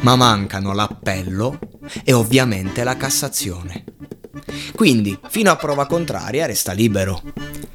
ma 0.00 0.16
mancano 0.16 0.72
l'appello 0.72 1.58
e 2.04 2.12
ovviamente 2.12 2.84
la 2.84 2.96
Cassazione. 2.96 3.84
Quindi, 4.74 5.18
fino 5.28 5.50
a 5.50 5.56
prova 5.56 5.86
contraria, 5.86 6.46
resta 6.46 6.72
libero. 6.72 7.22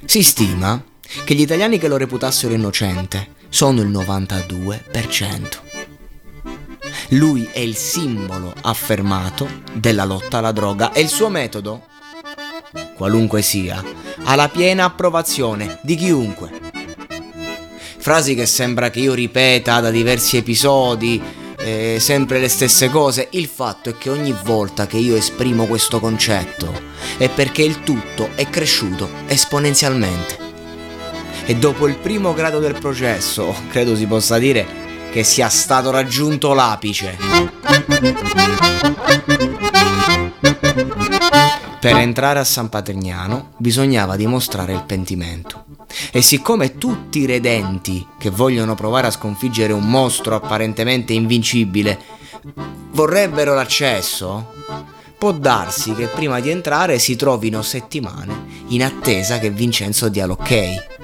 Si 0.05 0.23
stima 0.23 0.83
che 1.23 1.33
gli 1.35 1.41
italiani 1.41 1.77
che 1.77 1.87
lo 1.87 1.97
reputassero 1.97 2.53
innocente 2.53 3.35
sono 3.49 3.81
il 3.81 3.89
92%. 3.89 5.65
Lui 7.11 7.47
è 7.51 7.59
il 7.59 7.75
simbolo 7.75 8.53
affermato 8.61 9.47
della 9.73 10.03
lotta 10.03 10.39
alla 10.39 10.51
droga 10.51 10.91
e 10.91 11.01
il 11.01 11.07
suo 11.07 11.29
metodo, 11.29 11.85
qualunque 12.95 13.41
sia, 13.41 13.81
ha 14.23 14.35
la 14.35 14.49
piena 14.49 14.85
approvazione 14.85 15.79
di 15.83 15.95
chiunque. 15.95 16.51
Frasi 17.97 18.35
che 18.35 18.45
sembra 18.45 18.89
che 18.89 18.99
io 18.99 19.13
ripeta 19.13 19.79
da 19.79 19.89
diversi 19.89 20.37
episodi, 20.37 21.21
eh, 21.67 21.99
sempre 21.99 22.39
le 22.39 22.47
stesse 22.47 22.89
cose. 22.89 23.27
Il 23.31 23.47
fatto 23.47 23.89
è 23.89 23.97
che 23.97 24.09
ogni 24.09 24.33
volta 24.43 24.87
che 24.87 24.97
io 24.97 25.15
esprimo 25.15 25.65
questo 25.65 25.99
concetto 25.99 26.71
è 27.17 27.29
perché 27.29 27.61
il 27.63 27.83
tutto 27.83 28.29
è 28.35 28.49
cresciuto 28.49 29.09
esponenzialmente. 29.27 30.45
E 31.45 31.55
dopo 31.55 31.87
il 31.87 31.97
primo 31.97 32.33
grado 32.33 32.59
del 32.59 32.79
processo, 32.79 33.53
credo 33.69 33.95
si 33.95 34.05
possa 34.05 34.37
dire 34.37 34.85
che 35.11 35.23
sia 35.23 35.49
stato 35.49 35.91
raggiunto 35.91 36.53
l'apice. 36.53 37.17
Per 41.79 41.95
entrare 41.95 42.39
a 42.39 42.43
San 42.43 42.69
Patrignano 42.69 43.53
bisognava 43.57 44.15
dimostrare 44.15 44.73
il 44.73 44.83
pentimento. 44.85 45.66
E 46.11 46.21
siccome 46.21 46.77
tutti 46.77 47.19
i 47.19 47.25
redenti 47.25 48.05
che 48.17 48.29
vogliono 48.29 48.75
provare 48.75 49.07
a 49.07 49.11
sconfiggere 49.11 49.73
un 49.73 49.89
mostro 49.89 50.35
apparentemente 50.35 51.13
invincibile 51.13 51.99
vorrebbero 52.91 53.53
l'accesso, 53.53 54.53
può 55.17 55.31
darsi 55.31 55.93
che 55.93 56.07
prima 56.07 56.39
di 56.39 56.49
entrare 56.49 56.99
si 56.99 57.15
trovino 57.15 57.61
settimane 57.61 58.65
in 58.67 58.83
attesa 58.83 59.39
che 59.39 59.49
Vincenzo 59.49 60.09
dia 60.09 60.25
l'ok. 60.25 60.95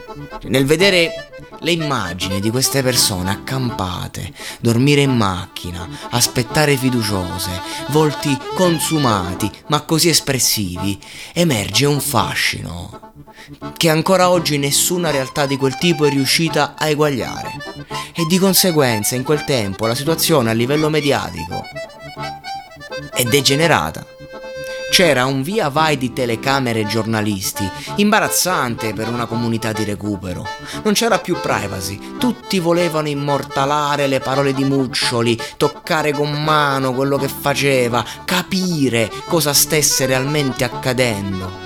Nel 0.44 0.66
vedere 0.66 1.33
le 1.64 1.72
immagini 1.72 2.40
di 2.40 2.50
queste 2.50 2.84
persone 2.84 3.32
accampate, 3.32 4.32
dormire 4.60 5.02
in 5.02 5.16
macchina, 5.16 5.88
aspettare 6.12 6.78
fiduciose, 6.78 7.62
volti 7.90 8.38
consumati 8.54 9.50
ma 9.68 9.82
così 9.82 10.10
espressivi, 10.10 11.00
emerge 11.34 11.86
un 11.86 12.00
fascino 12.00 13.12
che 13.76 13.90
ancora 13.90 14.30
oggi 14.30 14.58
nessuna 14.58 15.12
realtà 15.12 15.46
di 15.46 15.58
quel 15.58 15.78
tipo 15.78 16.06
è 16.06 16.10
riuscita 16.10 16.76
a 16.78 16.88
eguagliare. 16.88 17.52
E 18.14 18.26
di 18.28 18.38
conseguenza 18.38 19.16
in 19.16 19.24
quel 19.24 19.44
tempo 19.44 19.88
la 19.88 19.96
situazione 19.96 20.50
a 20.50 20.54
livello 20.54 20.90
mediatico 20.90 21.64
è 23.12 23.24
degenerata. 23.24 24.06
C'era 24.94 25.26
un 25.26 25.42
via 25.42 25.70
vai 25.70 25.98
di 25.98 26.14
telecamere 26.14 26.82
e 26.82 26.86
giornalisti, 26.86 27.68
imbarazzante 27.96 28.94
per 28.94 29.08
una 29.08 29.26
comunità 29.26 29.72
di 29.72 29.84
recupero. 29.86 30.46
Non 30.84 30.94
c'era 30.94 31.18
più 31.18 31.36
privacy, 31.42 32.18
tutti 32.20 32.60
volevano 32.60 33.08
immortalare 33.08 34.06
le 34.06 34.20
parole 34.20 34.54
di 34.54 34.64
Muccioli, 34.64 35.36
toccare 35.58 36.12
con 36.12 36.32
mano 36.44 36.94
quello 36.94 37.18
che 37.18 37.28
faceva, 37.28 38.06
capire 38.24 39.10
cosa 39.26 39.52
stesse 39.52 40.06
realmente 40.06 40.64
accadendo. 40.64 41.63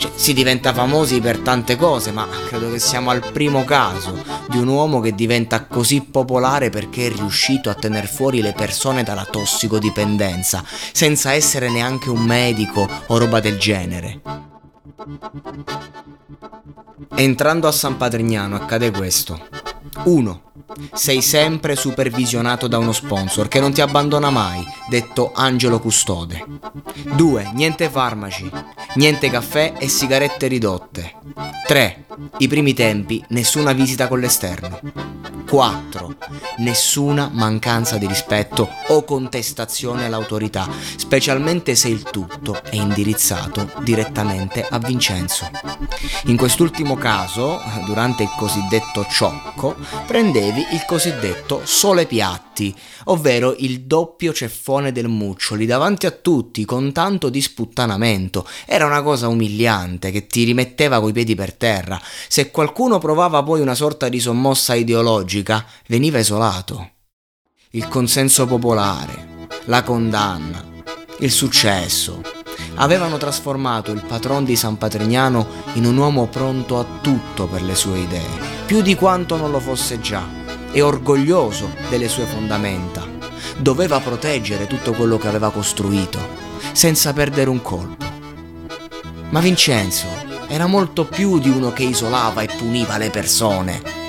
Cioè, 0.00 0.10
si 0.14 0.32
diventa 0.32 0.72
famosi 0.72 1.20
per 1.20 1.40
tante 1.40 1.76
cose, 1.76 2.10
ma 2.10 2.26
credo 2.46 2.70
che 2.70 2.78
siamo 2.78 3.10
al 3.10 3.32
primo 3.32 3.64
caso 3.64 4.18
di 4.48 4.56
un 4.56 4.66
uomo 4.68 4.98
che 5.00 5.14
diventa 5.14 5.66
così 5.66 6.00
popolare 6.00 6.70
perché 6.70 7.08
è 7.08 7.12
riuscito 7.12 7.68
a 7.68 7.74
tenere 7.74 8.06
fuori 8.06 8.40
le 8.40 8.54
persone 8.54 9.02
dalla 9.02 9.26
tossicodipendenza, 9.26 10.64
senza 10.92 11.34
essere 11.34 11.68
neanche 11.68 12.08
un 12.08 12.22
medico 12.22 12.88
o 13.08 13.18
roba 13.18 13.40
del 13.40 13.58
genere. 13.58 14.22
Entrando 17.16 17.68
a 17.68 17.72
San 17.72 17.98
Patrignano 17.98 18.56
accade 18.56 18.90
questo. 18.90 19.38
1. 20.04 20.49
Sei 20.92 21.20
sempre 21.22 21.76
supervisionato 21.76 22.68
da 22.68 22.78
uno 22.78 22.92
sponsor 22.92 23.48
che 23.48 23.60
non 23.60 23.72
ti 23.72 23.80
abbandona 23.80 24.30
mai, 24.30 24.64
detto 24.88 25.32
Angelo 25.34 25.80
Custode. 25.80 26.44
2. 27.14 27.50
Niente 27.54 27.88
farmaci, 27.88 28.50
niente 28.94 29.30
caffè 29.30 29.74
e 29.78 29.88
sigarette 29.88 30.46
ridotte. 30.46 31.14
3. 31.66 32.04
I 32.38 32.48
primi 32.48 32.74
tempi, 32.74 33.24
nessuna 33.28 33.72
visita 33.72 34.08
con 34.08 34.20
l'esterno. 34.20 34.80
4. 35.50 36.14
Nessuna 36.58 37.28
mancanza 37.32 37.96
di 37.96 38.06
rispetto 38.06 38.68
o 38.86 39.02
contestazione 39.02 40.04
all'autorità, 40.04 40.68
specialmente 40.94 41.74
se 41.74 41.88
il 41.88 42.04
tutto 42.04 42.62
è 42.62 42.76
indirizzato 42.76 43.68
direttamente 43.82 44.64
a 44.64 44.78
Vincenzo. 44.78 45.50
In 46.26 46.36
quest'ultimo 46.36 46.94
caso, 46.94 47.60
durante 47.84 48.22
il 48.22 48.30
cosiddetto 48.38 49.04
ciocco, 49.10 49.74
prendevi 50.06 50.66
il 50.70 50.84
cosiddetto 50.86 51.62
sole 51.64 52.06
piatti, 52.06 52.72
ovvero 53.06 53.52
il 53.58 53.80
doppio 53.80 54.32
ceffone 54.32 54.92
del 54.92 55.08
Muccioli 55.08 55.66
davanti 55.66 56.06
a 56.06 56.12
tutti 56.12 56.64
con 56.64 56.92
tanto 56.92 57.28
di 57.28 57.40
sputtanamento. 57.40 58.46
Era 58.66 58.86
una 58.86 59.02
cosa 59.02 59.26
umiliante 59.26 60.12
che 60.12 60.28
ti 60.28 60.44
rimetteva 60.44 61.00
coi 61.00 61.12
piedi 61.12 61.34
per 61.34 61.54
terra. 61.54 62.00
Se 62.28 62.52
qualcuno 62.52 62.98
provava 62.98 63.42
poi 63.42 63.60
una 63.60 63.74
sorta 63.74 64.08
di 64.08 64.20
sommossa 64.20 64.74
ideologica, 64.74 65.38
veniva 65.86 66.18
isolato. 66.18 66.90
Il 67.70 67.88
consenso 67.88 68.46
popolare, 68.46 69.46
la 69.64 69.82
condanna, 69.82 70.64
il 71.18 71.30
successo, 71.30 72.20
avevano 72.76 73.16
trasformato 73.16 73.92
il 73.92 74.04
patron 74.04 74.44
di 74.44 74.56
San 74.56 74.78
Patrignano 74.78 75.46
in 75.74 75.84
un 75.84 75.96
uomo 75.96 76.26
pronto 76.26 76.78
a 76.78 76.86
tutto 77.00 77.46
per 77.46 77.62
le 77.62 77.74
sue 77.74 77.98
idee, 77.98 78.38
più 78.66 78.82
di 78.82 78.94
quanto 78.94 79.36
non 79.36 79.50
lo 79.50 79.60
fosse 79.60 80.00
già, 80.00 80.26
e 80.72 80.80
orgoglioso 80.82 81.70
delle 81.88 82.08
sue 82.08 82.24
fondamenta. 82.24 83.06
Doveva 83.58 84.00
proteggere 84.00 84.66
tutto 84.66 84.92
quello 84.92 85.18
che 85.18 85.28
aveva 85.28 85.50
costruito, 85.50 86.18
senza 86.72 87.12
perdere 87.12 87.50
un 87.50 87.60
colpo. 87.60 88.04
Ma 89.30 89.40
Vincenzo 89.40 90.06
era 90.48 90.66
molto 90.66 91.04
più 91.04 91.38
di 91.38 91.48
uno 91.48 91.72
che 91.72 91.84
isolava 91.84 92.42
e 92.42 92.48
puniva 92.56 92.96
le 92.98 93.10
persone. 93.10 93.99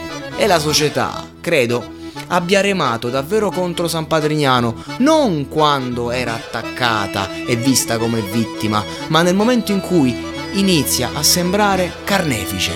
E 0.42 0.48
la 0.48 0.58
società, 0.58 1.24
credo, 1.40 1.88
abbia 2.30 2.62
remato 2.62 3.10
davvero 3.10 3.52
contro 3.52 3.88
San 3.88 4.08
Patrignano, 4.08 4.84
non 4.98 5.48
quando 5.48 6.10
era 6.10 6.34
attaccata 6.34 7.30
e 7.46 7.56
vista 7.56 8.00
come 8.00 8.22
vittima, 8.22 8.84
ma 9.10 9.22
nel 9.22 9.36
momento 9.36 9.72
in 9.72 9.82
cui 9.82 10.20
inizia 10.54 11.12
a 11.14 11.22
sembrare 11.22 11.92
carnefice, 12.06 12.74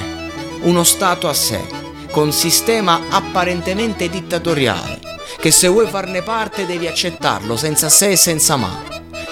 uno 0.61 0.83
Stato 0.83 1.27
a 1.27 1.33
sé, 1.33 1.59
con 2.11 2.31
sistema 2.31 3.01
apparentemente 3.09 4.09
dittatoriale, 4.11 4.99
che 5.39 5.49
se 5.49 5.67
vuoi 5.67 5.87
farne 5.87 6.21
parte 6.21 6.67
devi 6.67 6.85
accettarlo 6.85 7.57
senza 7.57 7.89
se 7.89 8.11
e 8.11 8.15
senza 8.15 8.57
ma, 8.57 8.83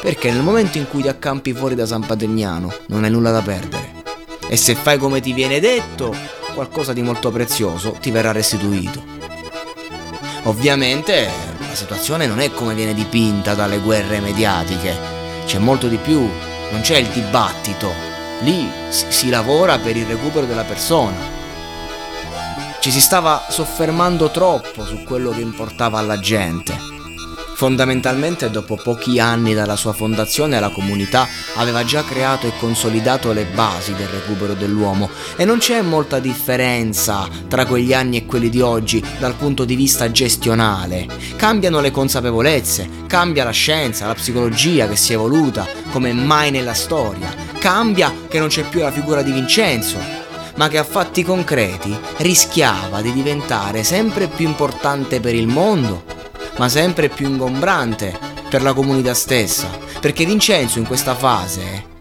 perché 0.02 0.32
nel 0.32 0.42
momento 0.42 0.80
in 0.80 0.90
cui 0.90 1.04
ti 1.04 1.08
accampi 1.08 1.54
fuori 1.54 1.76
da 1.76 1.86
San 1.86 2.04
Patrignano 2.04 2.74
non 2.88 3.04
hai 3.04 3.12
nulla 3.12 3.30
da 3.30 3.44
perdere. 3.44 4.02
E 4.48 4.58
se 4.58 4.74
fai 4.74 4.98
come 4.98 5.22
ti 5.22 5.34
viene 5.34 5.60
detto, 5.60 6.42
qualcosa 6.54 6.94
di 6.94 7.02
molto 7.02 7.32
prezioso 7.32 7.98
ti 8.00 8.12
verrà 8.12 8.32
restituito. 8.32 9.04
Ovviamente 10.44 11.30
la 11.60 11.76
situazione 11.76 12.28
non 12.28 12.40
è 12.40 12.52
come 12.52 12.74
viene 12.74 12.94
dipinta 12.94 13.54
dalle 13.54 13.80
guerre 13.80 14.20
mediatiche, 14.20 14.96
c'è 15.46 15.58
molto 15.58 15.88
di 15.88 15.98
più, 15.98 16.20
non 16.72 16.82
c'è 16.82 16.98
il 16.98 17.08
dibattito, 17.08 17.92
lì 18.42 18.70
si, 18.90 19.06
si 19.10 19.30
lavora 19.30 19.78
per 19.80 19.98
il 19.98 20.06
recupero 20.06 20.46
della 20.46 20.64
persona. 20.64 21.32
Ci 22.80 22.92
si 22.92 23.00
stava 23.00 23.46
soffermando 23.50 24.30
troppo 24.30 24.86
su 24.86 25.04
quello 25.04 25.32
che 25.32 25.42
importava 25.42 26.00
alla 26.00 26.20
gente. 26.20 26.93
Fondamentalmente 27.56 28.50
dopo 28.50 28.76
pochi 28.76 29.20
anni 29.20 29.54
dalla 29.54 29.76
sua 29.76 29.94
fondazione 29.94 30.60
la 30.60 30.70
comunità 30.70 31.28
aveva 31.56 31.86
già 31.86 32.04
creato 32.04 32.48
e 32.48 32.54
consolidato 32.58 33.32
le 33.32 33.46
basi 33.46 33.94
del 33.94 34.08
recupero 34.08 34.54
dell'uomo 34.54 35.10
e 35.36 35.46
non 35.46 35.60
c'è 35.60 35.82
molta 35.82 36.20
differenza 36.20 37.28
tra 37.48 37.66
quegli 37.66 37.94
anni 37.94 38.18
e 38.18 38.26
quelli 38.26 38.50
di 38.50 38.60
oggi 38.60 39.04
dal 39.20 39.36
punto 39.36 39.66
di 39.66 39.76
vista 39.76 40.12
gestionale. 40.12 41.08
Cambiano 41.36 41.80
le 41.80 41.92
consapevolezze, 41.92 42.90
cambia 43.08 43.44
la 43.44 43.52
scienza, 43.52 44.08
la 44.08 44.16
psicologia 44.16 44.88
che 44.88 44.96
si 44.96 45.12
è 45.12 45.16
evoluta 45.16 45.66
come 45.92 46.12
mai 46.12 46.50
nella 46.50 46.74
storia, 46.74 47.34
cambia 47.60 48.12
che 48.28 48.40
non 48.40 48.48
c'è 48.48 48.64
più 48.64 48.82
la 48.82 48.92
figura 48.92 49.22
di 49.22 49.32
Vincenzo, 49.32 49.98
ma 50.56 50.68
che 50.68 50.80
a 50.80 50.84
fatti 50.84 51.24
concreti 51.24 51.96
rischiava 52.18 53.02
di 53.02 53.14
diventare 53.14 53.84
sempre 53.84 54.28
più 54.28 54.46
importante 54.48 55.20
per 55.20 55.36
il 55.36 55.48
mondo 55.48 56.13
ma 56.58 56.70
sempre 56.70 57.10
più 57.10 57.28
ingombrante 57.28 58.18
per 58.50 58.62
la 58.62 58.74
comunità 58.74 59.14
stessa, 59.14 59.70
perché 60.00 60.26
Vincenzo 60.26 60.80
in 60.80 60.86
questa 60.86 61.16
fase, 61.16 61.92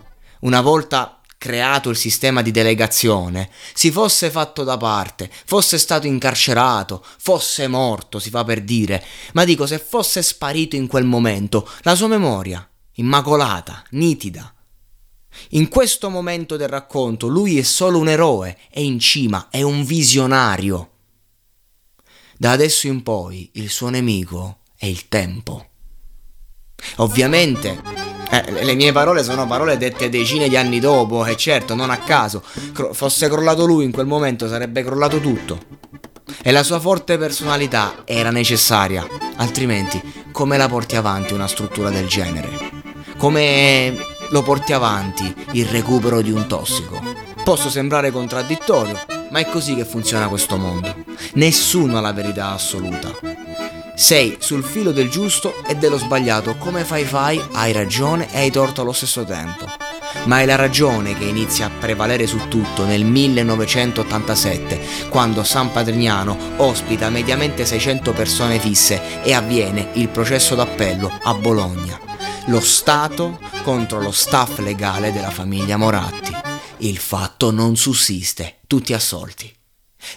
una 0.41 0.61
volta 0.61 1.21
creato 1.39 1.91
il 1.91 1.97
sistema 1.97 2.41
di 2.41 2.53
delegazione, 2.53 3.51
si 3.75 3.91
fosse 3.91 4.31
fatto 4.31 4.63
da 4.63 4.77
parte, 4.77 5.29
fosse 5.45 5.77
stato 5.77 6.07
incarcerato, 6.07 7.05
fosse 7.19 7.67
morto, 7.67 8.21
si 8.21 8.31
fa 8.31 8.45
per 8.45 8.63
dire, 8.63 9.05
ma 9.33 9.45
dico 9.45 9.67
se 9.67 9.79
fosse 9.79 10.23
sparito 10.23 10.77
in 10.77 10.87
quel 10.87 11.05
momento, 11.05 11.69
la 11.81 11.97
sua 11.97 12.07
memoria, 12.07 12.65
immacolata, 12.93 13.83
nitida. 13.91 14.55
In 15.51 15.69
questo 15.69 16.11
momento 16.11 16.57
del 16.57 16.69
racconto 16.69 17.27
lui 17.27 17.59
è 17.59 17.63
solo 17.63 17.99
un 17.99 18.09
eroe, 18.09 18.57
è 18.71 18.79
in 18.79 19.01
cima, 19.01 19.49
è 19.51 19.63
un 19.63 19.83
visionario. 19.83 20.92
Da 22.43 22.51
adesso 22.51 22.89
in 22.89 23.05
poi 23.05 23.49
il 23.53 23.71
suo 23.71 23.89
nemico 23.89 24.63
è 24.77 24.87
il 24.87 25.07
tempo. 25.07 25.65
Ovviamente 26.97 27.81
eh, 28.33 28.65
le 28.65 28.75
mie 28.75 28.91
parole 28.91 29.23
sono 29.23 29.47
parole 29.47 29.77
dette 29.77 30.09
decine 30.09 30.49
di 30.49 30.57
anni 30.57 30.81
dopo 30.81 31.25
e 31.25 31.37
certo, 31.37 31.77
non 31.77 31.91
a 31.91 31.99
caso, 31.99 32.43
cro- 32.73 32.93
fosse 32.95 33.29
crollato 33.29 33.65
lui 33.65 33.85
in 33.85 33.93
quel 33.93 34.07
momento 34.07 34.49
sarebbe 34.49 34.83
crollato 34.83 35.21
tutto. 35.21 35.61
E 36.43 36.51
la 36.51 36.65
sua 36.65 36.81
forte 36.81 37.17
personalità 37.17 38.03
era 38.05 38.33
necessaria, 38.33 39.07
altrimenti 39.37 40.03
come 40.33 40.57
la 40.57 40.67
porti 40.67 40.97
avanti 40.97 41.35
una 41.35 41.47
struttura 41.47 41.91
del 41.91 42.09
genere? 42.09 42.49
Come 43.19 43.97
lo 44.31 44.43
porti 44.43 44.73
avanti 44.73 45.33
il 45.53 45.67
recupero 45.67 46.21
di 46.21 46.33
un 46.33 46.49
tossico? 46.49 47.01
Posso 47.45 47.71
sembrare 47.71 48.11
contraddittorio, 48.11 48.99
ma 49.31 49.39
è 49.39 49.47
così 49.47 49.77
che 49.77 49.85
funziona 49.85 50.27
questo 50.27 50.57
mondo. 50.57 51.02
Nessuno 51.35 51.99
ha 51.99 52.01
la 52.01 52.13
verità 52.13 52.53
assoluta. 52.53 53.13
Sei 53.95 54.39
sul 54.41 54.65
filo 54.65 54.91
del 54.91 55.11
giusto 55.11 55.63
e 55.65 55.77
dello 55.77 55.99
sbagliato, 55.99 56.57
come 56.57 56.83
fai 56.83 57.05
fai, 57.05 57.41
hai 57.53 57.73
ragione 57.73 58.33
e 58.33 58.39
hai 58.39 58.51
torto 58.51 58.81
allo 58.81 58.93
stesso 58.93 59.25
tempo. 59.25 59.67
Ma 60.25 60.41
è 60.41 60.47
la 60.47 60.57
ragione 60.57 61.17
che 61.17 61.25
inizia 61.25 61.67
a 61.67 61.71
prevalere 61.71 62.27
su 62.27 62.49
tutto 62.49 62.85
nel 62.85 63.05
1987, 63.05 65.09
quando 65.09 65.45
San 65.45 65.71
Patrignano 65.73 66.37
ospita 66.57 67.11
mediamente 67.11 67.65
600 67.65 68.13
persone 68.13 68.59
fisse 68.59 69.23
e 69.23 69.35
avviene 69.35 69.91
il 69.95 70.09
processo 70.09 70.55
d'appello 70.55 71.11
a 71.23 71.35
Bologna. 71.35 71.99
Lo 72.47 72.61
Stato 72.61 73.39
contro 73.63 74.01
lo 74.01 74.11
staff 74.11 74.59
legale 74.59 75.13
della 75.13 75.31
famiglia 75.31 75.77
Moratti. 75.77 76.35
Il 76.79 76.99
fatto 76.99 77.53
non 77.53 77.77
sussiste, 77.77 78.59
tutti 78.67 78.93
assolti. 78.93 79.62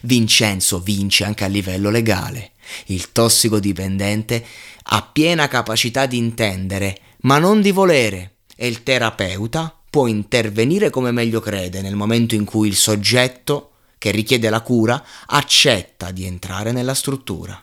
Vincenzo 0.01 0.79
vince 0.79 1.23
anche 1.23 1.43
a 1.43 1.47
livello 1.47 1.89
legale. 1.89 2.51
Il 2.87 3.11
tossicodipendente 3.11 4.45
ha 4.83 5.01
piena 5.03 5.47
capacità 5.47 6.05
di 6.05 6.17
intendere, 6.17 6.99
ma 7.21 7.37
non 7.37 7.61
di 7.61 7.71
volere, 7.71 8.37
e 8.55 8.67
il 8.67 8.83
terapeuta 8.83 9.73
può 9.89 10.07
intervenire 10.07 10.89
come 10.89 11.11
meglio 11.11 11.39
crede 11.39 11.81
nel 11.81 11.95
momento 11.95 12.35
in 12.35 12.45
cui 12.45 12.67
il 12.67 12.75
soggetto 12.75 13.71
che 13.97 14.11
richiede 14.11 14.49
la 14.49 14.61
cura 14.61 15.03
accetta 15.27 16.11
di 16.11 16.25
entrare 16.25 16.71
nella 16.71 16.93
struttura. 16.93 17.59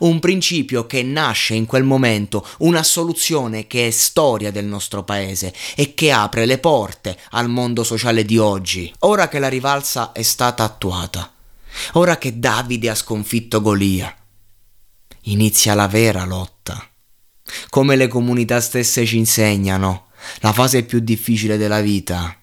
Un 0.00 0.18
principio 0.18 0.86
che 0.86 1.02
nasce 1.02 1.54
in 1.54 1.66
quel 1.66 1.84
momento, 1.84 2.44
una 2.58 2.82
soluzione 2.82 3.66
che 3.66 3.86
è 3.86 3.90
storia 3.90 4.50
del 4.50 4.64
nostro 4.64 5.04
paese 5.04 5.54
e 5.76 5.94
che 5.94 6.10
apre 6.10 6.46
le 6.46 6.58
porte 6.58 7.16
al 7.30 7.48
mondo 7.48 7.84
sociale 7.84 8.24
di 8.24 8.38
oggi, 8.38 8.92
ora 9.00 9.28
che 9.28 9.38
la 9.38 9.48
rivalsa 9.48 10.12
è 10.12 10.22
stata 10.22 10.64
attuata, 10.64 11.32
ora 11.92 12.18
che 12.18 12.38
Davide 12.38 12.90
ha 12.90 12.94
sconfitto 12.94 13.60
Golia. 13.60 14.14
Inizia 15.22 15.74
la 15.74 15.88
vera 15.88 16.24
lotta. 16.24 16.86
Come 17.70 17.96
le 17.96 18.08
comunità 18.08 18.60
stesse 18.60 19.06
ci 19.06 19.16
insegnano, 19.16 20.08
la 20.40 20.52
fase 20.52 20.84
più 20.84 21.00
difficile 21.00 21.56
della 21.56 21.80
vita 21.80 22.36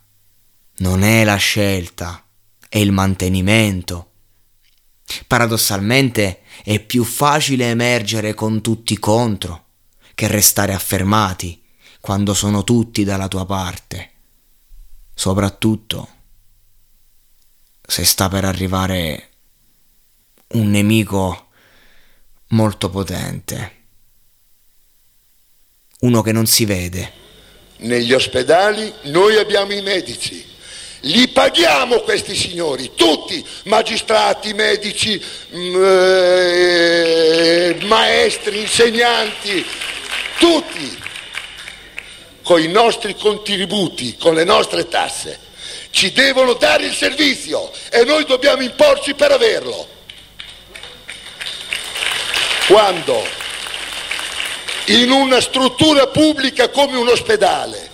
non 0.78 1.04
è 1.04 1.24
la 1.24 1.36
scelta, 1.36 2.24
è 2.68 2.78
il 2.78 2.92
mantenimento 2.92 4.10
Paradossalmente 5.28 6.42
è 6.64 6.80
più 6.80 7.04
facile 7.04 7.70
emergere 7.70 8.34
con 8.34 8.62
tutti 8.62 8.98
contro 8.98 9.66
che 10.16 10.28
restare 10.28 10.74
affermati 10.74 11.62
quando 12.00 12.34
sono 12.34 12.64
tutti 12.64 13.04
dalla 13.04 13.28
tua 13.28 13.46
parte, 13.46 14.12
soprattutto 15.14 16.10
se 17.86 18.06
sta 18.06 18.30
per 18.30 18.46
arrivare 18.46 19.30
un 20.50 20.70
nemico 20.70 21.48
molto 22.50 22.90
potente, 22.90 23.72
uno 26.02 26.22
che 26.22 26.32
non 26.32 26.46
si 26.46 26.66
vede. 26.66 27.24
Negli 27.78 28.14
ospedali 28.14 28.94
noi 29.04 29.38
abbiamo 29.38 29.74
i 29.74 29.82
medici 29.82 30.54
li 31.06 31.28
paghiamo 31.28 32.00
questi 32.00 32.36
signori, 32.36 32.92
tutti, 32.96 33.46
magistrati, 33.66 34.54
medici, 34.54 35.22
mm, 35.56 35.84
eh, 35.84 37.78
maestri, 37.84 38.62
insegnanti, 38.62 39.64
tutti, 40.40 41.04
con 42.42 42.59
i 42.59 42.68
nostri 42.68 43.16
contributi, 43.16 44.16
con 44.18 44.33
le 44.33 44.44
nostre 44.45 44.88
tasse. 44.88 45.40
Ci 45.90 46.12
devono 46.12 46.54
dare 46.54 46.86
il 46.86 46.94
servizio 46.94 47.72
e 47.90 48.04
noi 48.04 48.26
dobbiamo 48.26 48.62
imporci 48.62 49.14
per 49.14 49.32
averlo. 49.32 49.88
Quando 52.68 53.26
in 54.86 55.10
una 55.10 55.42
struttura 55.42 56.08
pubblica 56.08 56.70
come 56.70 56.98
un 56.98 57.08
ospedale 57.08 57.90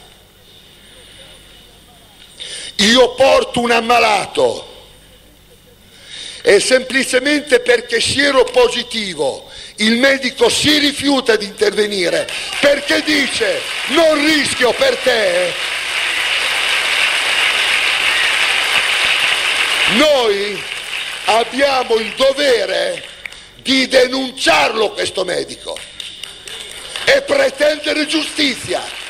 io 2.78 3.14
porto 3.14 3.62
un 3.62 3.72
ammalato 3.72 4.70
e 6.42 6.60
semplicemente 6.60 7.60
perché 7.60 8.02
siero 8.02 8.44
positivo 8.46 9.50
il 9.78 9.98
medico 9.98 10.50
si 10.50 10.78
rifiuta 10.80 11.36
di 11.36 11.46
intervenire 11.46 12.28
perché 12.60 13.02
dice 13.04 13.62
non 13.90 14.26
rischio 14.26 14.74
per 14.74 14.96
te. 14.98 15.54
Noi 19.98 20.62
abbiamo 21.26 21.96
il 21.96 22.14
dovere 22.16 23.04
di 23.62 23.88
denunciarlo 23.88 24.92
questo 24.92 25.26
medico 25.26 25.78
e 27.04 27.22
pretendere 27.24 28.06
giustizia. 28.06 29.01